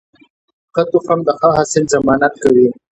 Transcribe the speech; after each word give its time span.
ښه 0.73 0.83
تخم 0.91 1.19
د 1.27 1.29
ښه 1.39 1.49
حاصل 1.57 1.83
ضمانت 1.93 2.33
کوي. 2.43 2.67